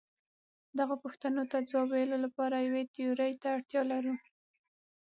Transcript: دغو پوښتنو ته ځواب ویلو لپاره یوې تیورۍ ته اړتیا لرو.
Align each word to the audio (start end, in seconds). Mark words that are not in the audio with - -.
دغو 0.77 0.95
پوښتنو 1.03 1.43
ته 1.51 1.57
ځواب 1.69 1.87
ویلو 1.91 2.17
لپاره 2.25 2.55
یوې 2.67 2.83
تیورۍ 2.93 3.31
ته 3.41 3.47
اړتیا 3.55 3.81
لرو. 3.91 4.13